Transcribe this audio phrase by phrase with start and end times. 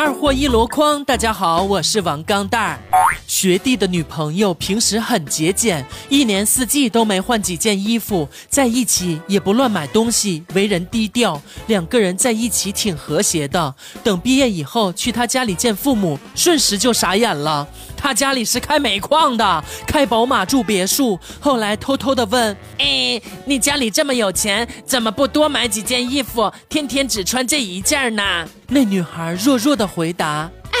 [0.00, 2.78] 二货一箩筐，大家好，我是王钢蛋儿。
[3.26, 11.42] 学弟的女朋友平时很节俭，一年四季都没换几件衣服，在一起也不乱买东西，为人低调。
[11.66, 13.74] 两个人在一起挺和谐的。
[14.04, 17.66] 等毕业以后去他家里见父母，瞬时就傻眼了。
[18.08, 21.20] 他家里是开煤矿的，开宝马住别墅。
[21.38, 30.24] 后来偷偷的问：“哎，你家里这么有钱，怎么不多买几件衣服，天天只穿这一件呢？”那女孩弱弱的回答
[30.72, 30.78] ：“啊，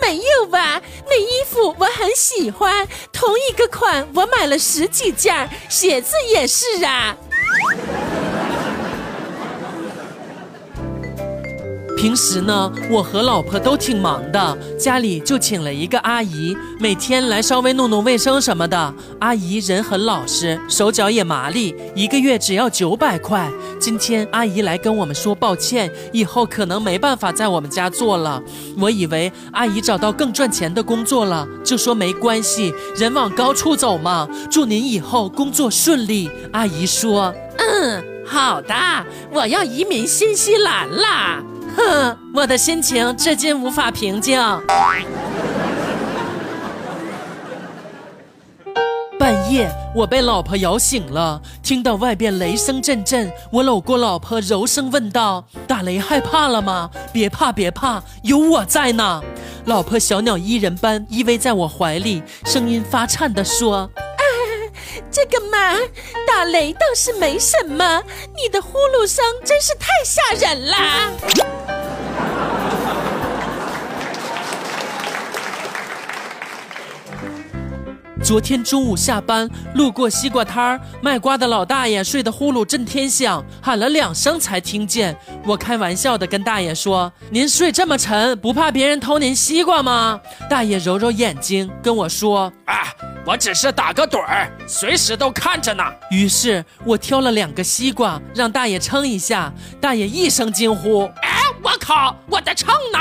[0.00, 0.80] 没有吧？
[1.06, 7.14] 那衣服我很喜欢，同一个款我买了十几件，鞋子也是啊。”
[12.00, 18.94] 平时呢，我和老婆都挺忙的，家里就请了一个阿姨，每天来稍微弄弄卫生什么的。
[19.18, 23.50] 阿姨人很老实，手脚也麻利，一个月只要九百块。
[23.78, 28.42] 今天阿姨来跟我们说抱歉，以后可能没办法在我们家做了。
[28.78, 34.26] 我以为阿姨找到更赚钱的工作了，就说没关系，人往高处走嘛。
[34.50, 36.30] 祝您以后工作顺利。
[36.52, 38.74] 阿姨说：“嗯，好的，
[39.34, 41.42] 我要移民新西兰啦。”
[41.76, 44.40] 哼，我的心情至今无法平静。
[49.18, 56.90] 半夜，我被老婆摇醒了，听到外边雷声阵阵，我搂过老婆，柔声问道：“打雷害怕了吗？
[57.12, 59.22] 别怕，别怕，有我在呢。”
[59.66, 63.90] 老婆小鸟依人般依偎在我怀里，声音发颤地说。
[65.10, 65.76] 这个嘛，
[66.26, 68.02] 打雷倒是没什么，
[68.36, 71.10] 你的呼噜声真是太吓人啦！
[78.22, 85.16] 昨天中午下班路过西瓜摊儿，卖瓜的老大爷睡得呼噜震天响，喊了两声才听见。
[85.44, 92.94] 我开玩笑的跟大爷说：“您睡这么沉，不怕别人偷您西瓜吗？”大爷揉揉眼睛跟我说：“啊。”
[93.26, 95.84] 我只是打个盹儿，随时都看着呢。
[96.10, 99.52] 于是我挑了两个西瓜，让大爷称一下。
[99.80, 102.98] 大爷一声惊呼：“哎，我靠，我的秤呢？”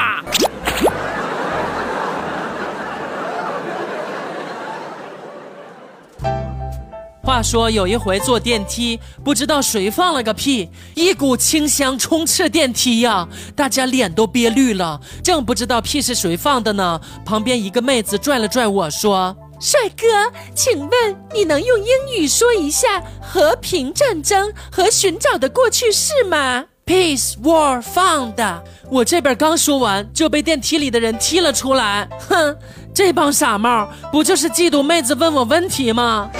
[7.23, 14.99] 话说有一回坐电梯，不知道谁放了个屁，一股清香充斥电梯呀，大家脸都憋绿了。
[15.23, 19.35] 正不知道屁是谁放的呢，旁边一个妹子拽了拽我说。
[19.59, 28.61] 帅哥，请问你能用英语说一下“和平战争”和“寻找的过去式”吗？Peace, war, found。
[28.89, 32.07] 我这边刚说完，就被电梯里的人踢了出来。
[32.29, 32.55] 哼，
[32.93, 36.31] 这帮傻帽，不就是嫉妒妹子问我问题吗？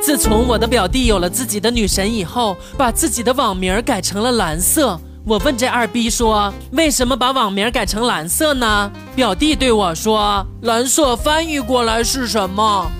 [0.00, 4.98] 自从我的表弟有了自己的女神以后，把自己的网名改成了蓝色。
[5.24, 12.90] 我问这二逼说：“为什么把网名改成蓝色呢？”表弟对我说：“蓝色翻译过来是什么？”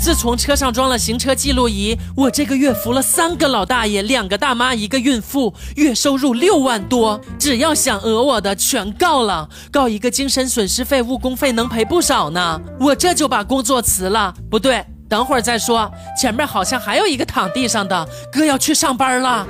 [0.00, 7.18] 自从车上装了行车记录仪，我这个月扶了三个老大爷，两个大妈，一个孕妇，月收入六万多。
[7.38, 12.60] 只要想讹我的，全告了，告一个精神损失费、误工费，能赔不少呢。
[12.80, 14.34] 我这就把工作辞了。
[14.50, 14.84] 不对。
[15.08, 19.46] 等会儿再说，前面好像还有一个躺地上的哥要去上班了。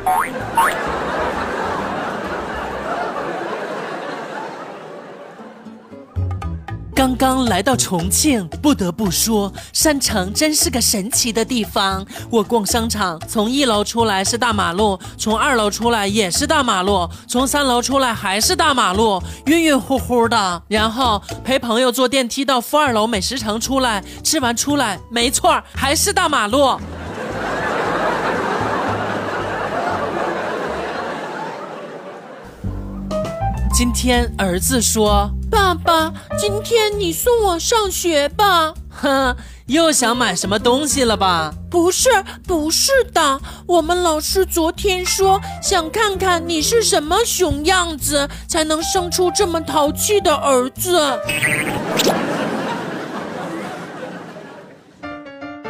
[6.94, 12.06] 刚刚来到重庆，不得不说，山城真是个神奇的地方。
[12.30, 20.62] 我逛商场，从一楼出来是大马路，从二楼出来也是大马路，从三楼出来还是大马路，晕晕乎乎的。
[20.68, 26.78] 然后陪朋友坐电梯到负二楼美食城出来，吃完出来，没错，还是大马路。
[33.74, 39.34] 今天儿子说：“爸爸，今天你送我上学吧。”哼，
[39.66, 41.52] 又想买什么东西了吧？
[41.68, 42.08] 不是，
[42.46, 43.40] 不是的。
[43.66, 51.18] 我们老师昨天说，想看看你是什么熊样子，才能生出这么淘气的儿子。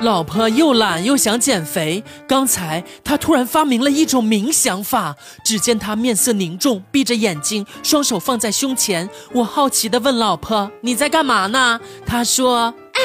[0.05, 5.17] 老婆又懒又想减肥，刚才她突然发明了一种冥想法。
[5.43, 9.09] 只见她面色凝重，闭着眼睛，双手放在胸前。
[9.33, 13.01] 我好奇地问老婆：“你在干嘛呢？”她说：“啊，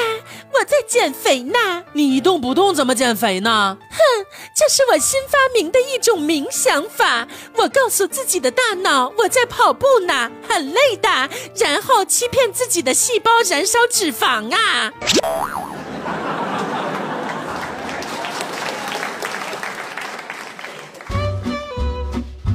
[0.54, 1.57] 我在减肥呢。”
[1.94, 3.78] 你一动不动怎么减肥呢？
[3.90, 3.98] 哼，
[4.54, 7.25] 这是我新发明的一种冥想法。
[7.56, 14.92] 我告诉自己的大脑我在跑步呢，很累的，然后欺骗自己的细胞燃烧脂肪啊。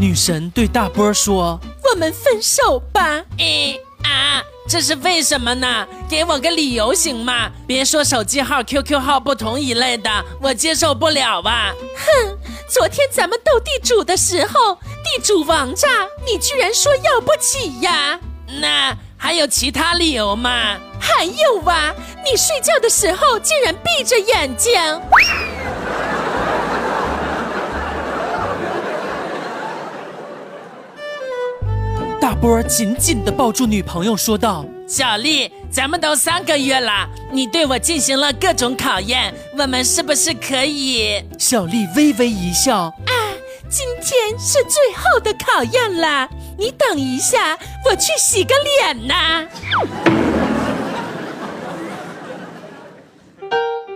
[0.05, 1.59] 女神对大波说
[1.91, 3.25] 我们分手吧。
[3.39, 5.89] 诶啊，这是为什么呢？
[6.11, 7.51] 给我个理由行吗？
[7.67, 10.11] 别说手机号、QQ 号不同一类的，
[10.43, 11.73] 我接受不了啊！
[11.97, 12.37] 哼，
[12.69, 15.89] 昨天咱们斗地主的时候，地主王炸，
[16.27, 18.21] 你居然说要不起呀？
[18.61, 20.79] 那还有其他理由吗？
[21.00, 24.71] 还有啊，你睡觉的时候竟然闭着眼睛。
[32.44, 34.67] 波紧紧地抱住女朋友说道。
[34.87, 41.25] 小丽，咱们都三个月了，你对我进行了各种考验，我们是不是可以？
[41.38, 43.12] 小丽微微一笑，啊，
[43.70, 46.29] 今天是最后的考验啦！
[46.58, 47.58] 你等一下，
[47.88, 49.47] 我去洗个脸呐。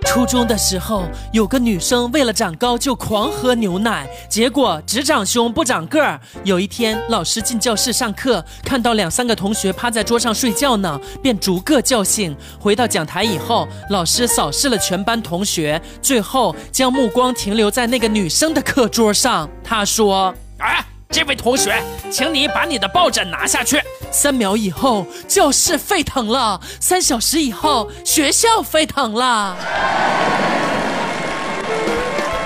[0.08, 6.18] 初中的时候，有个女生为了长高就狂喝牛奶，结果只长胸不长个儿。
[6.44, 12.34] 有一天，老师进教室上课，看到两三个同学趴在桌上睡觉呢，便逐个叫醒。
[12.58, 19.46] 回到讲台以后，老师扫视了全班同学，最后将目光停留在那个女生的课桌上。
[19.62, 23.78] 他说：“哎，这位同学，请你把你的抱枕拿下去。”
[24.10, 29.56] 三秒以后，教室沸腾了；三小时以后，学校沸腾了。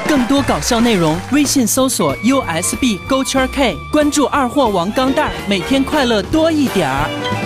[0.06, 7.42] 更多搞笑内容，微信搜索 USB 勾圈 K，关注二货王钢蛋，每天快乐多一点儿。